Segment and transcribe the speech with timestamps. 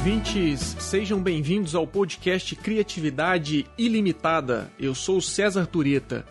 [0.00, 4.72] ouvintes, sejam bem-vindos ao podcast Criatividade Ilimitada.
[4.78, 6.24] Eu sou César Tureta.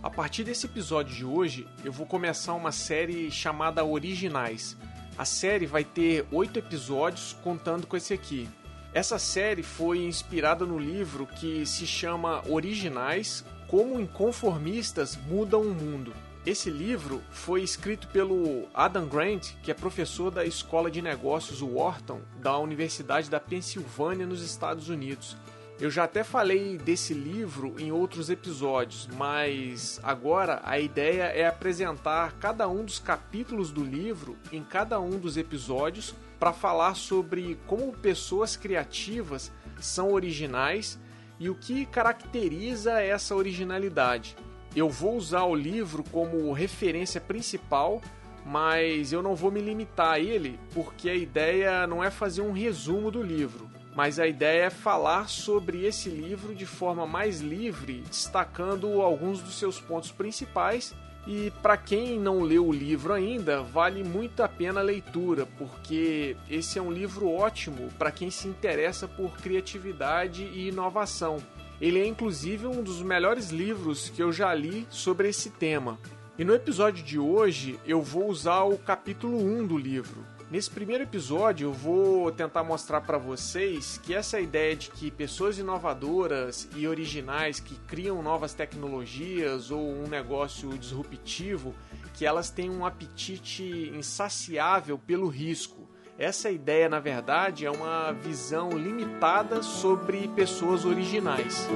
[0.00, 4.76] A partir desse episódio de hoje, eu vou começar uma série chamada Originais.
[5.18, 8.48] A série vai ter oito episódios, contando com esse aqui.
[8.94, 16.14] Essa série foi inspirada no livro que se chama Originais: Como Inconformistas Mudam o Mundo.
[16.48, 22.22] Esse livro foi escrito pelo Adam Grant, que é professor da Escola de Negócios Wharton
[22.40, 25.36] da Universidade da Pensilvânia nos Estados Unidos.
[25.78, 32.38] Eu já até falei desse livro em outros episódios, mas agora a ideia é apresentar
[32.40, 37.92] cada um dos capítulos do livro em cada um dos episódios para falar sobre como
[37.92, 40.98] pessoas criativas são originais
[41.38, 44.34] e o que caracteriza essa originalidade.
[44.76, 48.00] Eu vou usar o livro como referência principal,
[48.44, 52.52] mas eu não vou me limitar a ele, porque a ideia não é fazer um
[52.52, 58.04] resumo do livro, mas a ideia é falar sobre esse livro de forma mais livre,
[58.08, 60.94] destacando alguns dos seus pontos principais.
[61.26, 66.36] E para quem não leu o livro ainda, vale muito a pena a leitura, porque
[66.48, 71.36] esse é um livro ótimo para quem se interessa por criatividade e inovação.
[71.80, 75.96] Ele é inclusive um dos melhores livros que eu já li sobre esse tema.
[76.36, 80.24] E no episódio de hoje eu vou usar o capítulo 1 do livro.
[80.50, 85.58] Nesse primeiro episódio eu vou tentar mostrar para vocês que essa ideia de que pessoas
[85.58, 91.74] inovadoras e originais que criam novas tecnologias ou um negócio disruptivo,
[92.14, 95.77] que elas têm um apetite insaciável pelo risco.
[96.18, 101.68] Essa ideia, na verdade, é uma visão limitada sobre pessoas originais.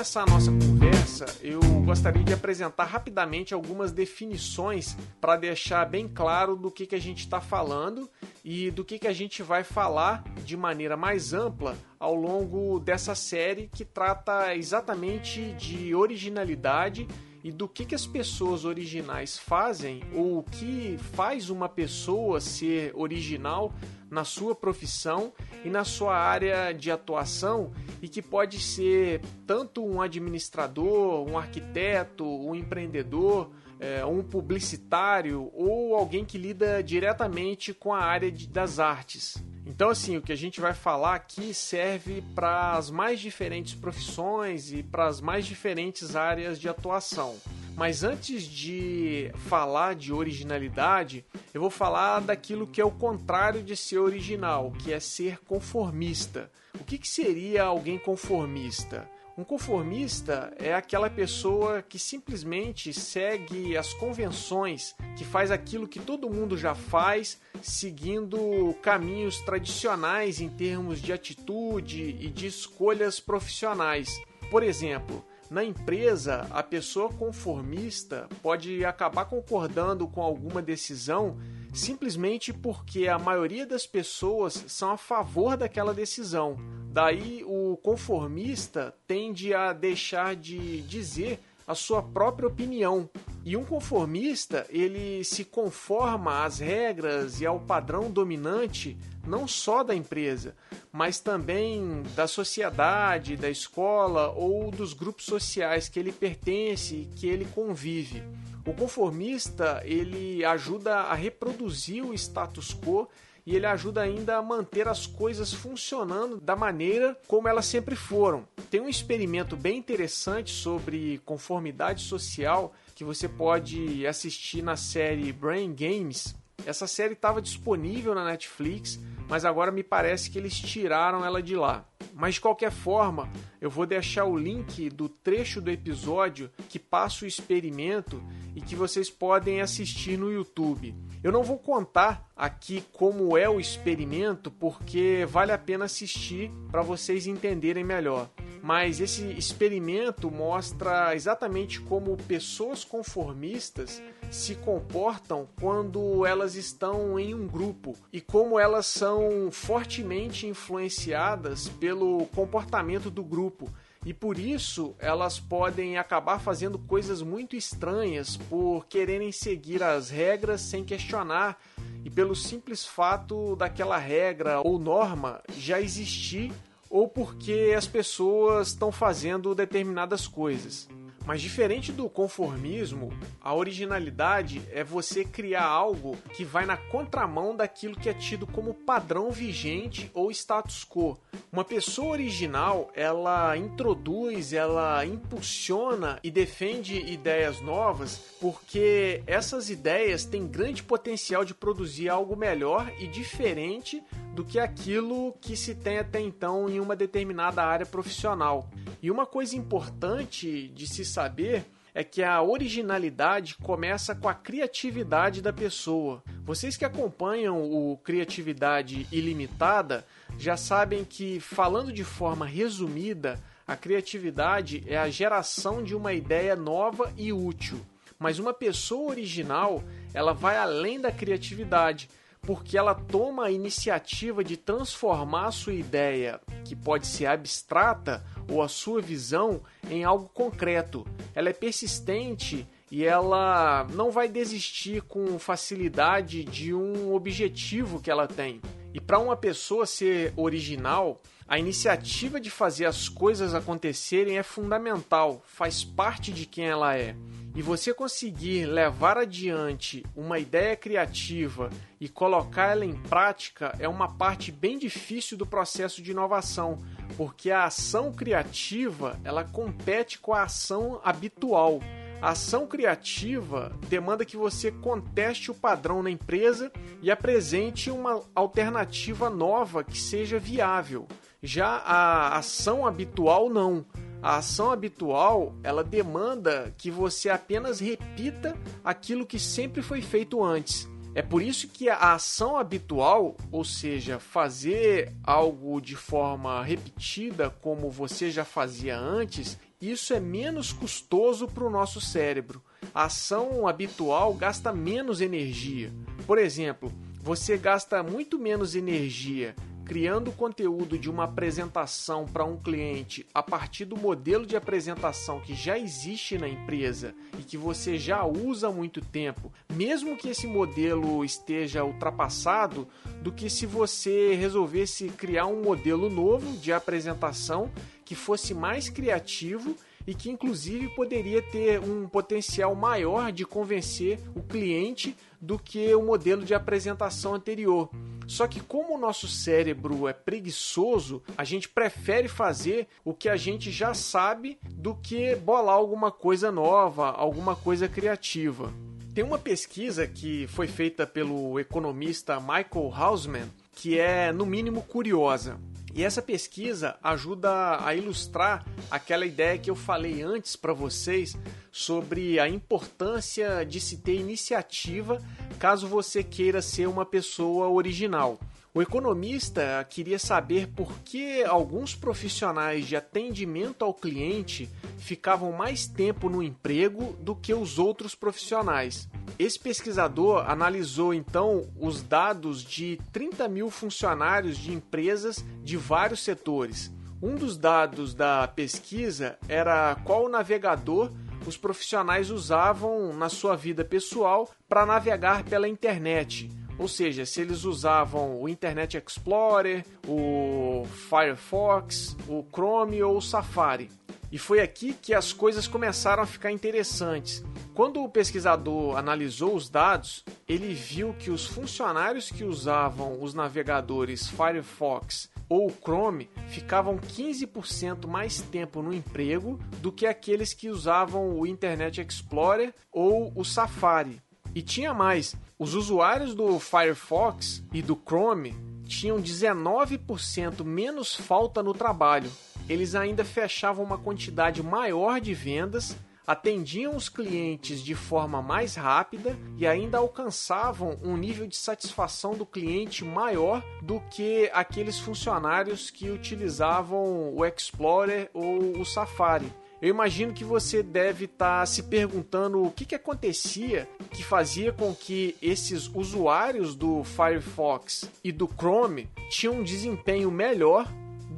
[0.00, 6.56] Começar a nossa conversa, eu gostaria de apresentar rapidamente algumas definições para deixar bem claro
[6.56, 8.08] do que, que a gente está falando
[8.42, 13.14] e do que, que a gente vai falar de maneira mais ampla ao longo dessa
[13.14, 17.06] série que trata exatamente de originalidade
[17.44, 22.90] e do que, que as pessoas originais fazem ou o que faz uma pessoa ser
[22.94, 23.70] original
[24.10, 25.30] na sua profissão
[25.62, 27.70] e na sua área de atuação
[28.02, 35.94] e que pode ser tanto um administrador, um arquiteto, um empreendedor, é, um publicitário ou
[35.94, 39.36] alguém que lida diretamente com a área das artes.
[39.66, 44.72] Então, assim, o que a gente vai falar aqui serve para as mais diferentes profissões
[44.72, 47.36] e para as mais diferentes áreas de atuação.
[47.76, 51.24] Mas antes de falar de originalidade,
[51.54, 56.50] eu vou falar daquilo que é o contrário de ser original, que é ser conformista.
[56.78, 59.08] O que, que seria alguém conformista?
[59.40, 66.28] Um conformista é aquela pessoa que simplesmente segue as convenções, que faz aquilo que todo
[66.28, 74.20] mundo já faz, seguindo caminhos tradicionais em termos de atitude e de escolhas profissionais.
[74.50, 81.38] Por exemplo, na empresa, a pessoa conformista pode acabar concordando com alguma decisão
[81.72, 86.56] simplesmente porque a maioria das pessoas são a favor daquela decisão.
[86.92, 91.38] Daí o conformista tende a deixar de dizer
[91.70, 93.08] a sua própria opinião.
[93.44, 99.94] E um conformista, ele se conforma às regras e ao padrão dominante não só da
[99.94, 100.56] empresa,
[100.90, 107.44] mas também da sociedade, da escola ou dos grupos sociais que ele pertence, que ele
[107.54, 108.22] convive.
[108.66, 113.08] O conformista, ele ajuda a reproduzir o status quo
[113.46, 118.46] e ele ajuda ainda a manter as coisas funcionando da maneira como elas sempre foram.
[118.70, 125.74] Tem um experimento bem interessante sobre conformidade social que você pode assistir na série Brain
[125.74, 126.34] Games.
[126.66, 131.56] Essa série estava disponível na Netflix, mas agora me parece que eles tiraram ela de
[131.56, 131.84] lá.
[132.14, 133.30] Mas de qualquer forma,
[133.60, 138.22] eu vou deixar o link do trecho do episódio que passa o experimento
[138.54, 140.94] e que vocês podem assistir no YouTube.
[141.22, 146.82] Eu não vou contar aqui como é o experimento porque vale a pena assistir para
[146.82, 148.28] vocês entenderem melhor.
[148.62, 157.46] Mas esse experimento mostra exatamente como pessoas conformistas se comportam quando elas estão em um
[157.46, 163.68] grupo e como elas são fortemente influenciadas pelo comportamento do grupo.
[164.06, 170.62] E por isso elas podem acabar fazendo coisas muito estranhas por quererem seguir as regras
[170.62, 171.58] sem questionar
[172.02, 176.50] e pelo simples fato daquela regra ou norma já existir
[176.88, 180.88] ou porque as pessoas estão fazendo determinadas coisas.
[181.26, 187.96] Mas diferente do conformismo, a originalidade é você criar algo que vai na contramão daquilo
[187.96, 191.18] que é tido como padrão vigente ou status quo.
[191.52, 200.46] Uma pessoa original, ela introduz, ela impulsiona e defende ideias novas porque essas ideias têm
[200.46, 204.02] grande potencial de produzir algo melhor e diferente
[204.34, 208.68] do que aquilo que se tem até então em uma determinada área profissional.
[209.02, 215.42] E uma coisa importante de se saber é que a originalidade começa com a criatividade
[215.42, 216.22] da pessoa.
[216.44, 220.06] Vocês que acompanham o Criatividade Ilimitada
[220.38, 226.56] já sabem que, falando de forma resumida, a criatividade é a geração de uma ideia
[226.56, 227.80] nova e útil.
[228.18, 232.08] Mas uma pessoa original, ela vai além da criatividade
[232.42, 238.62] porque ela toma a iniciativa de transformar a sua ideia, que pode ser abstrata, ou
[238.62, 241.06] a sua visão em algo concreto.
[241.34, 248.26] Ela é persistente e ela não vai desistir com facilidade de um objetivo que ela
[248.26, 248.60] tem.
[248.92, 255.42] E para uma pessoa ser original, a iniciativa de fazer as coisas acontecerem é fundamental,
[255.46, 257.14] faz parte de quem ela é
[257.54, 261.70] e você conseguir levar adiante uma ideia criativa
[262.00, 266.78] e colocar ela em prática é uma parte bem difícil do processo de inovação,
[267.16, 271.80] porque a ação criativa ela compete com a ação habitual.
[272.22, 276.70] A ação criativa demanda que você conteste o padrão na empresa
[277.02, 281.08] e apresente uma alternativa nova que seja viável.
[281.42, 283.86] Já a ação habitual não.
[284.22, 290.88] A ação habitual, ela demanda que você apenas repita aquilo que sempre foi feito antes.
[291.14, 297.90] É por isso que a ação habitual, ou seja, fazer algo de forma repetida como
[297.90, 302.62] você já fazia antes, isso é menos custoso para o nosso cérebro.
[302.94, 305.90] A ação habitual gasta menos energia.
[306.26, 309.54] Por exemplo, você gasta muito menos energia
[309.90, 315.52] criando conteúdo de uma apresentação para um cliente a partir do modelo de apresentação que
[315.52, 320.46] já existe na empresa e que você já usa há muito tempo, mesmo que esse
[320.46, 322.86] modelo esteja ultrapassado,
[323.20, 327.68] do que se você resolvesse criar um modelo novo de apresentação
[328.04, 329.74] que fosse mais criativo
[330.06, 336.02] e que inclusive poderia ter um potencial maior de convencer o cliente do que o
[336.02, 337.88] modelo de apresentação anterior.
[338.26, 343.36] Só que como o nosso cérebro é preguiçoso, a gente prefere fazer o que a
[343.36, 348.72] gente já sabe do que bolar alguma coisa nova, alguma coisa criativa.
[349.14, 353.50] Tem uma pesquisa que foi feita pelo economista Michael Hausman
[353.80, 355.58] que é no mínimo curiosa.
[355.94, 361.36] E essa pesquisa ajuda a ilustrar aquela ideia que eu falei antes para vocês
[361.72, 365.20] sobre a importância de se ter iniciativa
[365.58, 368.38] caso você queira ser uma pessoa original.
[368.72, 376.28] O economista queria saber por que alguns profissionais de atendimento ao cliente ficavam mais tempo
[376.28, 379.08] no emprego do que os outros profissionais.
[379.38, 386.92] Esse pesquisador analisou então os dados de 30 mil funcionários de empresas de vários setores.
[387.22, 391.10] Um dos dados da pesquisa era qual navegador
[391.46, 396.50] os profissionais usavam na sua vida pessoal para navegar pela internet.
[396.78, 403.90] Ou seja, se eles usavam o Internet Explorer, o Firefox, o Chrome ou o Safari.
[404.32, 407.44] E foi aqui que as coisas começaram a ficar interessantes.
[407.74, 414.28] Quando o pesquisador analisou os dados, ele viu que os funcionários que usavam os navegadores
[414.28, 421.44] Firefox ou Chrome ficavam 15% mais tempo no emprego do que aqueles que usavam o
[421.46, 424.22] Internet Explorer ou o Safari.
[424.54, 431.72] E tinha mais: os usuários do Firefox e do Chrome tinham 19% menos falta no
[431.72, 432.30] trabalho.
[432.70, 439.36] Eles ainda fechavam uma quantidade maior de vendas, atendiam os clientes de forma mais rápida
[439.58, 446.10] e ainda alcançavam um nível de satisfação do cliente maior do que aqueles funcionários que
[446.10, 449.52] utilizavam o Explorer ou o Safari.
[449.82, 454.70] Eu imagino que você deve estar tá se perguntando o que, que acontecia que fazia
[454.72, 460.86] com que esses usuários do Firefox e do Chrome tinham um desempenho melhor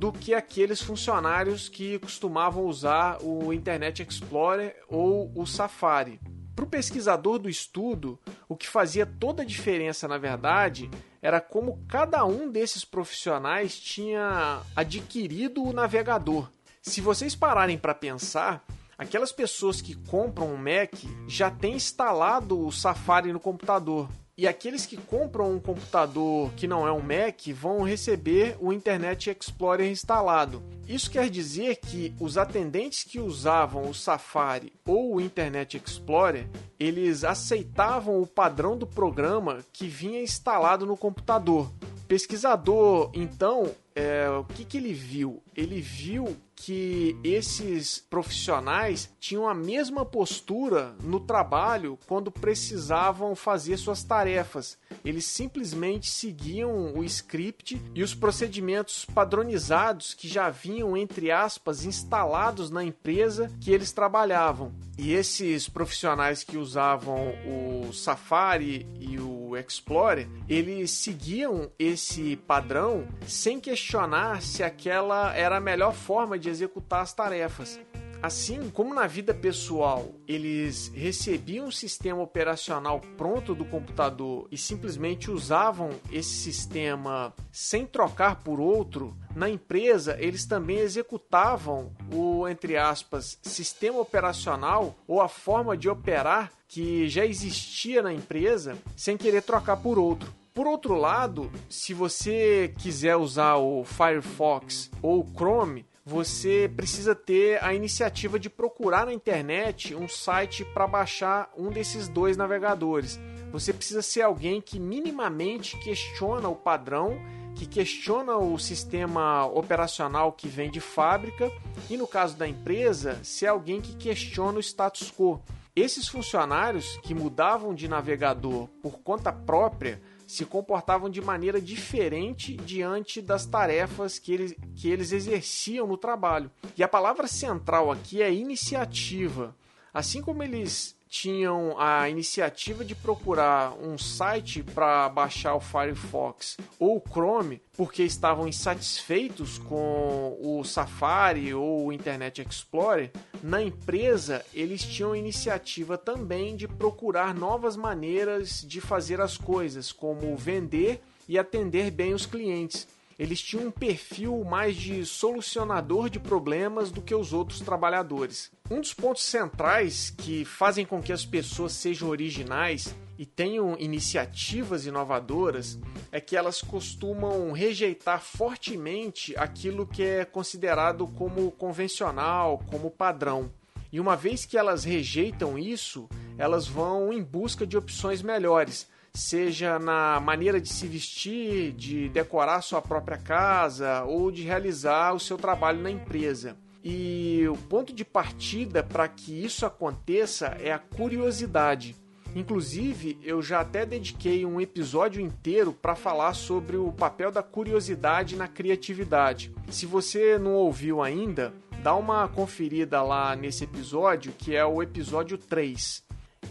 [0.03, 6.21] do que aqueles funcionários que costumavam usar o Internet Explorer ou o Safari.
[6.57, 8.19] Para o pesquisador do estudo,
[8.49, 10.91] o que fazia toda a diferença, na verdade,
[11.23, 16.51] era como cada um desses profissionais tinha adquirido o navegador.
[16.83, 18.65] Se vocês pararem para pensar,
[18.99, 20.93] Aquelas pessoas que compram um Mac
[21.27, 24.09] já têm instalado o Safari no computador.
[24.35, 29.29] E aqueles que compram um computador que não é um Mac vão receber o Internet
[29.29, 30.63] Explorer instalado.
[30.89, 36.49] Isso quer dizer que os atendentes que usavam o Safari ou o Internet Explorer,
[36.81, 41.71] eles aceitavam o padrão do programa que vinha instalado no computador.
[42.03, 45.43] O pesquisador, então, é, o que, que ele viu?
[45.55, 54.05] Ele viu que esses profissionais tinham a mesma postura no trabalho quando precisavam fazer suas
[54.05, 54.79] tarefas.
[55.05, 62.71] Eles simplesmente seguiam o script e os procedimentos padronizados que já vinham, entre aspas, instalados
[62.71, 64.73] na empresa que eles trabalhavam.
[64.97, 69.19] E esses profissionais que usavam o Safari e
[69.53, 76.49] o Explorer, eles seguiam esse padrão sem questionar se aquela era a melhor forma de
[76.49, 77.79] executar as tarefas.
[78.23, 85.29] Assim como na vida pessoal eles recebiam um sistema operacional pronto do computador e simplesmente
[85.29, 93.39] usavam esse sistema sem trocar por outro, na empresa eles também executavam o, entre aspas,
[93.43, 99.79] sistema operacional ou a forma de operar que já existia na empresa sem querer trocar
[99.79, 100.33] por outro.
[100.55, 107.63] Por outro lado, se você quiser usar o Firefox ou o Chrome, você precisa ter
[107.63, 113.21] a iniciativa de procurar na internet um site para baixar um desses dois navegadores.
[113.53, 117.21] Você precisa ser alguém que minimamente questiona o padrão,
[117.55, 121.53] que questiona o sistema operacional que vem de fábrica
[121.89, 125.41] e, no caso da empresa, ser alguém que questiona o status quo.
[125.75, 130.03] Esses funcionários que mudavam de navegador por conta própria
[130.33, 136.51] se comportavam de maneira diferente diante das tarefas que eles, que eles exerciam no trabalho.
[136.75, 139.55] E a palavra central aqui é iniciativa.
[139.93, 146.97] Assim como eles tinham a iniciativa de procurar um site para baixar o Firefox ou
[146.97, 153.11] o Chrome porque estavam insatisfeitos com o Safari ou o Internet Explorer,
[153.43, 160.35] na empresa eles tinham iniciativa também de procurar novas maneiras de fazer as coisas, como
[160.35, 162.89] vender e atender bem os clientes
[163.23, 168.51] eles tinham um perfil mais de solucionador de problemas do que os outros trabalhadores.
[168.69, 174.87] Um dos pontos centrais que fazem com que as pessoas sejam originais e tenham iniciativas
[174.87, 175.79] inovadoras
[176.11, 183.53] é que elas costumam rejeitar fortemente aquilo que é considerado como convencional, como padrão.
[183.93, 189.79] E uma vez que elas rejeitam isso, elas vão em busca de opções melhores, seja
[189.79, 195.37] na maneira de se vestir, de decorar sua própria casa ou de realizar o seu
[195.37, 196.57] trabalho na empresa.
[196.83, 201.95] E o ponto de partida para que isso aconteça é a curiosidade.
[202.35, 208.37] Inclusive, eu já até dediquei um episódio inteiro para falar sobre o papel da curiosidade
[208.37, 209.53] na criatividade.
[209.69, 211.53] Se você não ouviu ainda,
[211.83, 216.03] dá uma conferida lá nesse episódio, que é o episódio 3.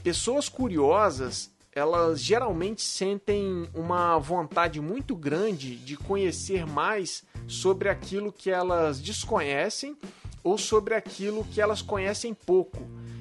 [0.03, 8.49] Pessoas curiosas elas geralmente sentem uma vontade muito grande de conhecer mais sobre aquilo que
[8.49, 9.97] elas desconhecem
[10.43, 12.79] ou sobre aquilo que elas conhecem pouco.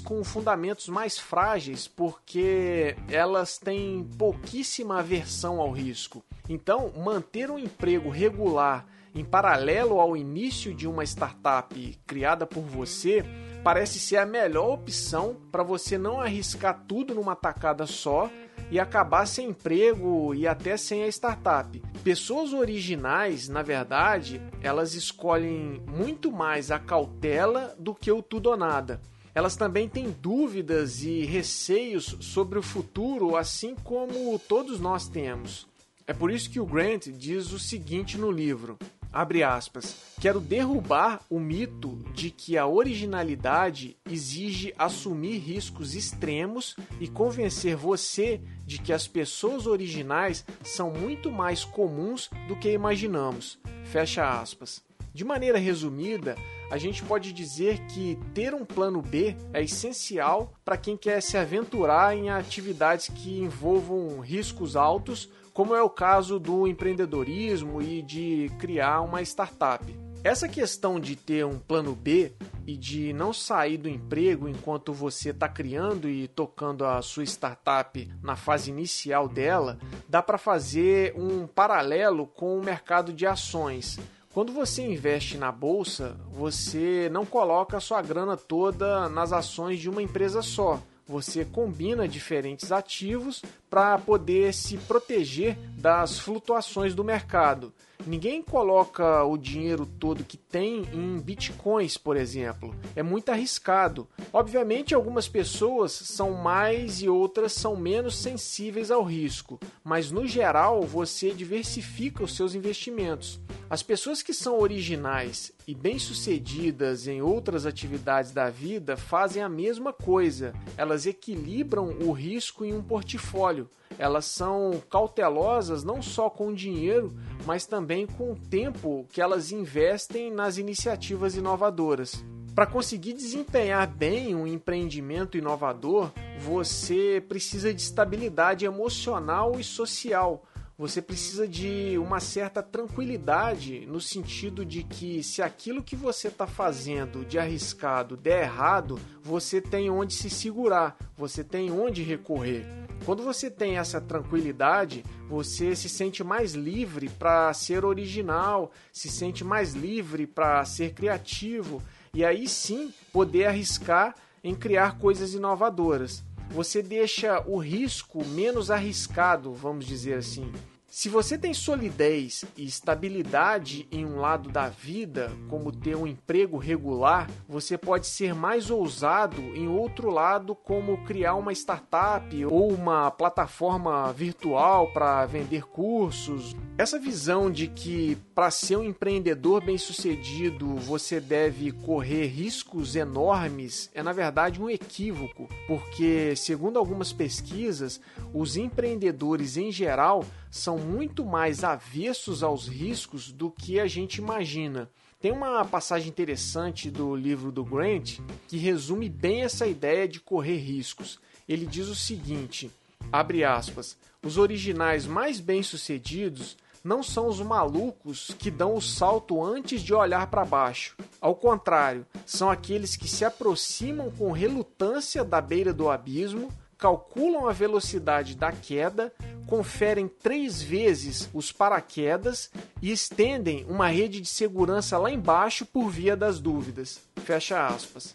[0.00, 6.24] com fundamentos mais frágeis porque elas têm pouquíssima aversão ao risco.
[6.48, 13.24] Então, manter um emprego regular em paralelo ao início de uma startup criada por você
[13.66, 18.30] parece ser a melhor opção para você não arriscar tudo numa tacada só
[18.70, 21.82] e acabar sem emprego e até sem a startup.
[22.04, 28.56] Pessoas originais, na verdade, elas escolhem muito mais a cautela do que o tudo ou
[28.56, 29.00] nada.
[29.34, 35.66] Elas também têm dúvidas e receios sobre o futuro, assim como todos nós temos.
[36.06, 38.78] É por isso que o Grant diz o seguinte no livro:
[39.16, 47.08] abre aspas, quero derrubar o mito de que a originalidade exige assumir riscos extremos e
[47.08, 53.58] convencer você de que as pessoas originais são muito mais comuns do que imaginamos.
[53.84, 54.84] Fecha aspas.
[55.14, 56.36] De maneira resumida,
[56.70, 61.38] a gente pode dizer que ter um plano B é essencial para quem quer se
[61.38, 68.52] aventurar em atividades que envolvam riscos altos como é o caso do empreendedorismo e de
[68.58, 69.82] criar uma startup.
[70.22, 72.34] Essa questão de ter um plano B
[72.66, 78.06] e de não sair do emprego enquanto você está criando e tocando a sua startup
[78.22, 83.98] na fase inicial dela, dá para fazer um paralelo com o mercado de ações.
[84.34, 89.88] Quando você investe na bolsa, você não coloca a sua grana toda nas ações de
[89.88, 90.82] uma empresa só.
[91.06, 97.72] Você combina diferentes ativos para poder se proteger das flutuações do mercado.
[98.04, 102.74] Ninguém coloca o dinheiro todo que tem em bitcoins, por exemplo.
[102.94, 104.06] É muito arriscado.
[104.32, 110.82] Obviamente, algumas pessoas são mais e outras são menos sensíveis ao risco, mas no geral
[110.82, 113.40] você diversifica os seus investimentos.
[113.68, 119.92] As pessoas que são originais e bem-sucedidas em outras atividades da vida fazem a mesma
[119.92, 120.52] coisa.
[120.76, 127.14] Elas equilibram o risco em um portfólio elas são cautelosas não só com o dinheiro,
[127.46, 132.24] mas também com o tempo que elas investem nas iniciativas inovadoras.
[132.54, 140.42] Para conseguir desempenhar bem um empreendimento inovador, você precisa de estabilidade emocional e social
[140.78, 146.46] você precisa de uma certa tranquilidade no sentido de que se aquilo que você está
[146.46, 152.66] fazendo de arriscado der errado, você tem onde se segurar, você tem onde recorrer.
[153.06, 159.42] Quando você tem essa tranquilidade, você se sente mais livre para ser original, se sente
[159.42, 166.82] mais livre para ser criativo e aí sim poder arriscar em criar coisas inovadoras você
[166.82, 170.50] deixa o risco menos arriscado, vamos dizer assim.
[170.88, 176.56] Se você tem solidez e estabilidade em um lado da vida, como ter um emprego
[176.56, 183.10] regular, você pode ser mais ousado em outro lado, como criar uma startup ou uma
[183.10, 186.54] plataforma virtual para vender cursos.
[186.78, 194.02] Essa visão de que para ser um empreendedor bem-sucedido você deve correr riscos enormes é
[194.02, 198.00] na verdade um equívoco, porque segundo algumas pesquisas,
[198.32, 204.90] os empreendedores em geral são muito mais avessos aos riscos do que a gente imagina.
[205.20, 210.58] Tem uma passagem interessante do livro do Grant que resume bem essa ideia de correr
[210.58, 211.18] riscos.
[211.48, 212.70] Ele diz o seguinte:
[213.10, 216.56] abre aspas, os originais mais bem-sucedidos
[216.86, 220.96] não são os malucos que dão o salto antes de olhar para baixo.
[221.20, 227.52] Ao contrário, são aqueles que se aproximam com relutância da beira do abismo, calculam a
[227.52, 229.12] velocidade da queda,
[229.46, 232.50] conferem três vezes os paraquedas
[232.82, 237.00] e estendem uma rede de segurança lá embaixo por via das dúvidas.
[237.24, 238.14] Fecha aspas.